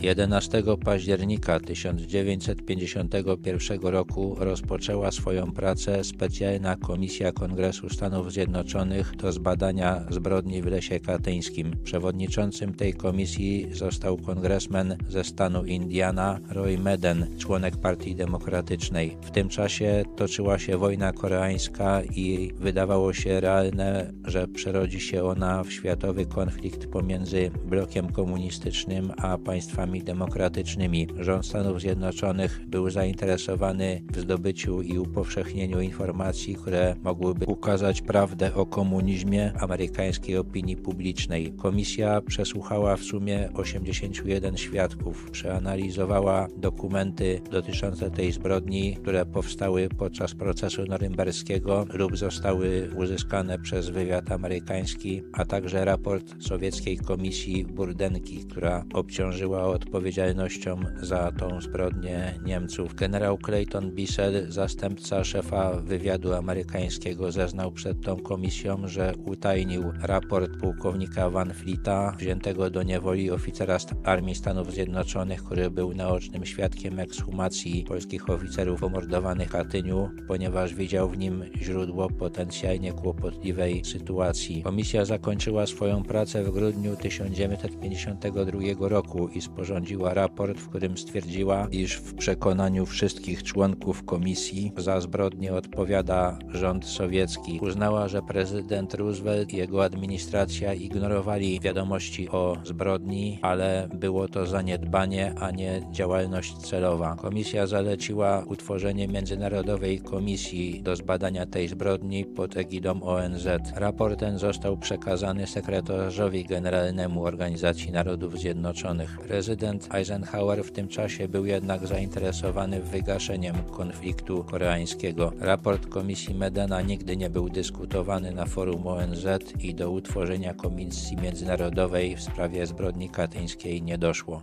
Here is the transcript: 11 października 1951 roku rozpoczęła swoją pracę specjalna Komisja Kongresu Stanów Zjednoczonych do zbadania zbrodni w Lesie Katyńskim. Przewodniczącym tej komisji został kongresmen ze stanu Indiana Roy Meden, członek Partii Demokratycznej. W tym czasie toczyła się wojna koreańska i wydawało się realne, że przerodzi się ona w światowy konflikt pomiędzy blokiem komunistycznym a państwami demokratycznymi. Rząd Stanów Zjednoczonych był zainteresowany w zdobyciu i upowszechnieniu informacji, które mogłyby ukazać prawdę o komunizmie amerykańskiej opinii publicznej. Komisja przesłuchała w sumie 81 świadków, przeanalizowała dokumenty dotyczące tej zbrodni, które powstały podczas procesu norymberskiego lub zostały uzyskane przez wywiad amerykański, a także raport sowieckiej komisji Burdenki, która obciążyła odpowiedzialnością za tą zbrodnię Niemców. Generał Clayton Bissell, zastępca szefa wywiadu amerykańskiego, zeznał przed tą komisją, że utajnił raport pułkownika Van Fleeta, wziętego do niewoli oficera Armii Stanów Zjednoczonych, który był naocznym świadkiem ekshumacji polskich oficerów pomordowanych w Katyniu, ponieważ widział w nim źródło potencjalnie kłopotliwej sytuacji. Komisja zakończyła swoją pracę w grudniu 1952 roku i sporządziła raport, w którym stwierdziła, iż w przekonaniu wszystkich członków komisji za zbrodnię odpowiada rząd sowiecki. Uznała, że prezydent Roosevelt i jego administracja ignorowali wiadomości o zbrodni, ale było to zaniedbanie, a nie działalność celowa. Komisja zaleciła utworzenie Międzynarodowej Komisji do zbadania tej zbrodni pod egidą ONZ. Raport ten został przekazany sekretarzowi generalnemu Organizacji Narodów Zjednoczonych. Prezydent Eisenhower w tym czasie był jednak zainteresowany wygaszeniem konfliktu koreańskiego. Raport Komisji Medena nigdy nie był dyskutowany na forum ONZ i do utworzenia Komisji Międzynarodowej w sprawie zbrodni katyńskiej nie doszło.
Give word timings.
11 0.00 0.62
października 0.84 1.60
1951 1.60 3.80
roku 3.82 4.36
rozpoczęła 4.38 5.10
swoją 5.10 5.52
pracę 5.52 6.04
specjalna 6.04 6.76
Komisja 6.76 7.32
Kongresu 7.32 7.88
Stanów 7.88 8.32
Zjednoczonych 8.32 9.16
do 9.16 9.32
zbadania 9.32 10.04
zbrodni 10.10 10.62
w 10.62 10.66
Lesie 10.66 11.00
Katyńskim. 11.00 11.76
Przewodniczącym 11.84 12.74
tej 12.74 12.94
komisji 12.94 13.68
został 13.72 14.16
kongresmen 14.16 14.96
ze 15.08 15.24
stanu 15.24 15.64
Indiana 15.64 16.40
Roy 16.50 16.78
Meden, 16.78 17.26
członek 17.38 17.76
Partii 17.76 18.14
Demokratycznej. 18.14 19.16
W 19.22 19.30
tym 19.30 19.48
czasie 19.48 20.04
toczyła 20.16 20.58
się 20.58 20.78
wojna 20.78 21.12
koreańska 21.12 22.02
i 22.02 22.52
wydawało 22.56 23.12
się 23.12 23.40
realne, 23.40 24.12
że 24.24 24.48
przerodzi 24.48 25.00
się 25.00 25.24
ona 25.24 25.64
w 25.64 25.72
światowy 25.72 26.26
konflikt 26.26 26.86
pomiędzy 26.86 27.50
blokiem 27.64 28.12
komunistycznym 28.12 29.12
a 29.16 29.38
państwami 29.38 29.83
demokratycznymi. 29.86 31.08
Rząd 31.20 31.46
Stanów 31.46 31.80
Zjednoczonych 31.80 32.60
był 32.66 32.90
zainteresowany 32.90 34.02
w 34.12 34.20
zdobyciu 34.20 34.82
i 34.82 34.98
upowszechnieniu 34.98 35.80
informacji, 35.80 36.54
które 36.54 36.94
mogłyby 37.02 37.46
ukazać 37.46 38.02
prawdę 38.02 38.54
o 38.54 38.66
komunizmie 38.66 39.52
amerykańskiej 39.60 40.36
opinii 40.36 40.76
publicznej. 40.76 41.52
Komisja 41.52 42.20
przesłuchała 42.20 42.96
w 42.96 43.02
sumie 43.02 43.48
81 43.54 44.56
świadków, 44.56 45.30
przeanalizowała 45.30 46.48
dokumenty 46.56 47.40
dotyczące 47.50 48.10
tej 48.10 48.32
zbrodni, 48.32 48.96
które 48.96 49.26
powstały 49.26 49.88
podczas 49.98 50.34
procesu 50.34 50.84
norymberskiego 50.84 51.86
lub 51.92 52.16
zostały 52.16 52.90
uzyskane 52.96 53.58
przez 53.58 53.88
wywiad 53.88 54.32
amerykański, 54.32 55.22
a 55.32 55.44
także 55.44 55.84
raport 55.84 56.34
sowieckiej 56.42 56.98
komisji 56.98 57.64
Burdenki, 57.64 58.44
która 58.44 58.84
obciążyła 58.94 59.66
odpowiedzialnością 59.74 60.80
za 61.02 61.32
tą 61.32 61.60
zbrodnię 61.60 62.34
Niemców. 62.44 62.94
Generał 62.94 63.38
Clayton 63.38 63.90
Bissell, 63.90 64.52
zastępca 64.52 65.24
szefa 65.24 65.80
wywiadu 65.80 66.34
amerykańskiego, 66.34 67.32
zeznał 67.32 67.72
przed 67.72 68.00
tą 68.00 68.16
komisją, 68.16 68.88
że 68.88 69.12
utajnił 69.24 69.92
raport 70.02 70.56
pułkownika 70.60 71.30
Van 71.30 71.54
Fleeta, 71.54 72.14
wziętego 72.18 72.70
do 72.70 72.82
niewoli 72.82 73.30
oficera 73.30 73.78
Armii 74.04 74.34
Stanów 74.34 74.72
Zjednoczonych, 74.72 75.44
który 75.44 75.70
był 75.70 75.94
naocznym 75.94 76.46
świadkiem 76.46 77.00
ekshumacji 77.00 77.84
polskich 77.88 78.30
oficerów 78.30 78.80
pomordowanych 78.80 79.48
w 79.48 79.52
Katyniu, 79.52 80.10
ponieważ 80.28 80.74
widział 80.74 81.08
w 81.08 81.18
nim 81.18 81.44
źródło 81.56 82.10
potencjalnie 82.10 82.92
kłopotliwej 82.92 83.84
sytuacji. 83.84 84.62
Komisja 84.62 85.04
zakończyła 85.04 85.66
swoją 85.66 86.02
pracę 86.02 86.44
w 86.44 86.50
grudniu 86.50 86.96
1952 86.96 88.88
roku 88.88 89.28
i 89.28 89.40
sporządziła 89.64 90.14
raport, 90.14 90.58
w 90.58 90.68
którym 90.68 90.98
stwierdziła, 90.98 91.68
iż 91.70 91.94
w 91.94 92.14
przekonaniu 92.14 92.86
wszystkich 92.86 93.42
członków 93.42 94.04
komisji 94.04 94.72
za 94.76 95.00
zbrodnię 95.00 95.54
odpowiada 95.54 96.38
rząd 96.48 96.84
sowiecki. 96.86 97.60
Uznała, 97.62 98.08
że 98.08 98.22
prezydent 98.22 98.94
Roosevelt 98.94 99.52
i 99.52 99.56
jego 99.56 99.84
administracja 99.84 100.74
ignorowali 100.74 101.60
wiadomości 101.60 102.28
o 102.28 102.56
zbrodni, 102.64 103.38
ale 103.42 103.88
było 103.94 104.28
to 104.28 104.46
zaniedbanie, 104.46 105.34
a 105.40 105.50
nie 105.50 105.82
działalność 105.92 106.56
celowa. 106.56 107.16
Komisja 107.16 107.66
zaleciła 107.66 108.44
utworzenie 108.46 109.08
Międzynarodowej 109.08 110.00
Komisji 110.00 110.82
do 110.82 110.96
zbadania 110.96 111.46
tej 111.46 111.68
zbrodni 111.68 112.24
pod 112.24 112.56
egidą 112.56 113.02
ONZ. 113.02 113.46
Raport 113.74 114.20
ten 114.20 114.38
został 114.38 114.76
przekazany 114.76 115.46
sekretarzowi 115.46 116.44
generalnemu 116.44 117.24
Organizacji 117.24 117.92
Narodów 117.92 118.38
Zjednoczonych. 118.38 119.18
Prezydent 119.54 119.94
Eisenhower 119.94 120.64
w 120.64 120.72
tym 120.72 120.88
czasie 120.88 121.28
był 121.28 121.46
jednak 121.46 121.86
zainteresowany 121.86 122.80
wygaszeniem 122.80 123.56
konfliktu 123.64 124.44
koreańskiego. 124.44 125.32
Raport 125.40 125.86
Komisji 125.86 126.34
Medena 126.34 126.82
nigdy 126.82 127.16
nie 127.16 127.30
był 127.30 127.48
dyskutowany 127.48 128.32
na 128.32 128.46
forum 128.46 128.86
ONZ 128.86 129.26
i 129.60 129.74
do 129.74 129.90
utworzenia 129.90 130.54
Komisji 130.54 131.16
Międzynarodowej 131.16 132.16
w 132.16 132.22
sprawie 132.22 132.66
zbrodni 132.66 133.08
katyńskiej 133.08 133.82
nie 133.82 133.98
doszło. 133.98 134.42